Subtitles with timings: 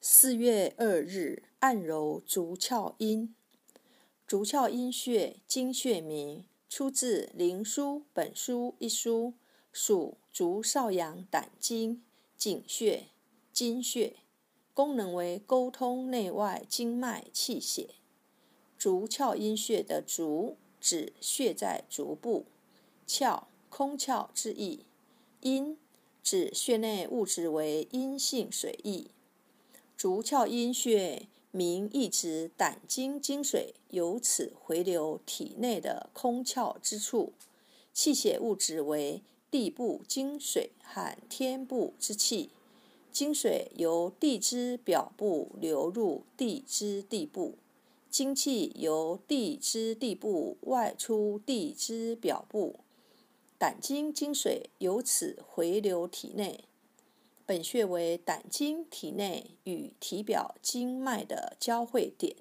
[0.00, 3.34] 四月二日，按揉足窍阴。
[4.28, 9.34] 足窍阴穴，经穴名，出自《灵枢·本书》一书，
[9.72, 12.00] 属足少阳胆经，
[12.36, 13.06] 井穴、
[13.52, 14.14] 经穴，
[14.72, 17.96] 功能为沟通内外经脉气血。
[18.78, 22.44] 足窍阴穴的足，指穴在足部；
[23.04, 24.84] 窍，空窍之意；
[25.40, 25.76] 阴，
[26.22, 29.10] 指穴内物质为阴性水液。
[29.98, 37.32] 足窍阴穴名意指胆经精水由此回流体内的空窍之处，
[37.92, 42.50] 气血物质为地部精水和天部之气，
[43.10, 47.56] 精水由地支表部流入地支地部，
[48.08, 52.78] 精气由地支地部外出地支表部，
[53.58, 56.60] 胆经精水由此回流体内。
[57.48, 62.36] 本穴为胆经体内与体表经脉的交汇点。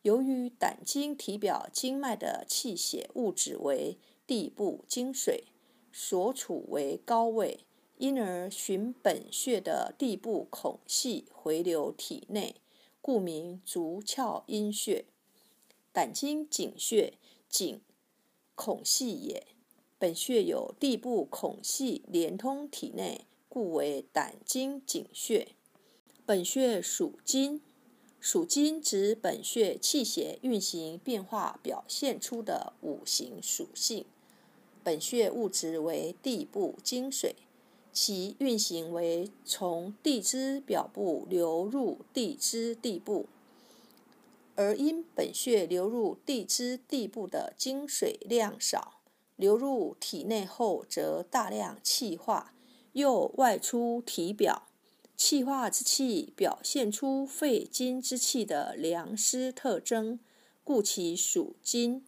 [0.00, 5.44] 由于胆经体表经脉的气血物质为地部精水，
[5.92, 7.66] 所处为高位，
[7.98, 12.56] 因而循本穴的地部孔隙回流体内，
[13.02, 15.04] 故名足窍阴穴。
[15.92, 17.12] 胆经井穴，
[17.50, 17.82] 井
[18.54, 19.48] 孔隙也。
[19.98, 23.26] 本穴有地部孔隙连通体内。
[23.50, 25.48] 故为胆经井穴。
[26.24, 27.60] 本穴属金，
[28.20, 34.06] 属金指本穴气血运行变化表现出的五行属性。
[34.84, 37.34] 本穴物质为地部精水，
[37.92, 43.26] 其运行为从地支表部流入地支地部，
[44.54, 49.00] 而因本穴流入地支地部的精水量少，
[49.34, 52.54] 流入体内后则大量气化。
[52.92, 54.66] 又外出体表，
[55.16, 60.18] 气化之气表现出肺经之气的凉湿特征，
[60.64, 62.04] 故其属金，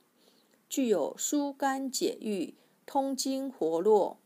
[0.69, 4.19] 具有疏肝解郁、通经活络。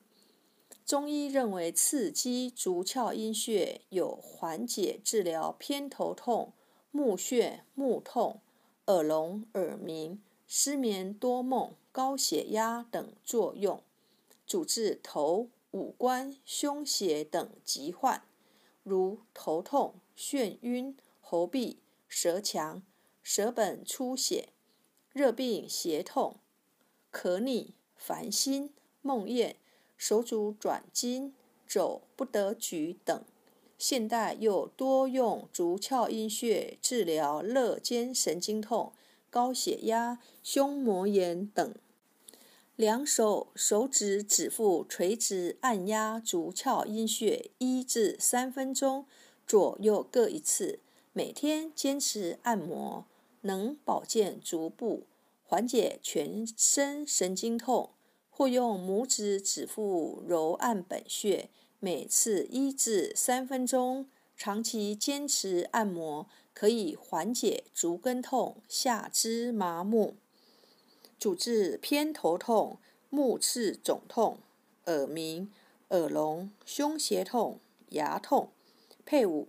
[0.84, 6.52] 中医认为，刺激足窍阴穴有缓解治疗偏头痛、
[6.92, 8.40] 目眩目痛、
[8.86, 13.82] 耳聋耳鸣、失眠多梦、高血压等作用，
[14.46, 15.48] 主治头。
[15.76, 18.22] 五官、胸胁等疾患，
[18.82, 21.76] 如头痛、眩晕、喉痹、
[22.08, 22.82] 舌强、
[23.22, 24.48] 舌本出血、
[25.12, 26.36] 热病胁痛、
[27.12, 28.72] 咳逆、烦心、
[29.02, 29.56] 梦魇、
[29.98, 31.34] 手足转筋、
[31.66, 33.22] 肘不得举等。
[33.76, 38.94] 现代又多用足窍阴穴治疗肋间神经痛、
[39.28, 41.74] 高血压、胸膜炎等。
[42.76, 49.06] 两手手指指腹垂直按压足窍阴穴一至三分钟，
[49.46, 50.80] 左右各一次，
[51.14, 53.06] 每天坚持按摩，
[53.40, 55.04] 能保健足部，
[55.42, 57.90] 缓解全身神经痛。
[58.28, 61.48] 或用拇指指腹揉按本穴，
[61.80, 70.16] 每次一至三分钟，长期坚持按摩，可以缓解足跟痛、下肢麻木。
[71.18, 72.78] 主治偏头痛、
[73.08, 74.38] 目赤肿痛、
[74.84, 75.50] 耳鸣、
[75.88, 77.58] 耳聋、胸胁痛、
[77.90, 78.50] 牙痛。
[79.04, 79.48] 配伍：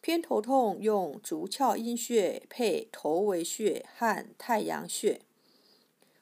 [0.00, 5.20] 偏头痛用足窍阴穴配头维穴和太阳穴。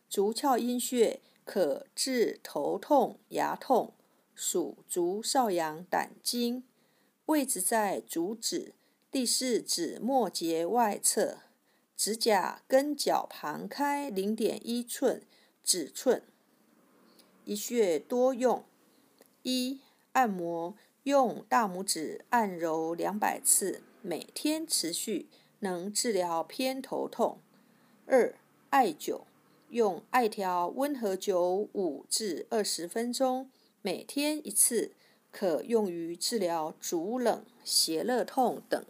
[0.09, 3.93] 足窍阴穴可治头痛、牙痛，
[4.35, 6.65] 属足少阳胆经，
[7.27, 8.75] 位置在足趾
[9.11, 11.50] 第四指末节外侧。
[12.03, 15.21] 指甲跟脚旁开零点一寸
[15.62, 16.22] 指寸，
[17.44, 18.65] 一穴多用。
[19.43, 19.81] 一、
[20.12, 25.28] 按摩，用大拇指按揉两百次，每天持续，
[25.59, 27.37] 能治疗偏头痛。
[28.06, 28.34] 二、
[28.71, 29.25] 艾灸，
[29.69, 33.50] 用艾条温和灸五至二十分钟，
[33.83, 34.93] 每天一次，
[35.31, 38.83] 可用于治疗足冷、胁肋痛等。